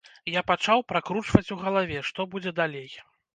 Я 0.35 0.41
пачаў 0.51 0.81
пракручваць 0.93 1.53
у 1.57 1.59
галаве, 1.67 2.01
што 2.09 2.27
будзе 2.33 2.55
далей. 2.63 2.91